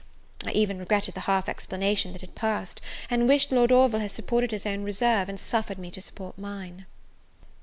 [0.47, 4.49] I even regretted the half explanation that had passed, and wished Lord Orville had supported
[4.49, 6.87] his own reserve, and suffered me to support mine.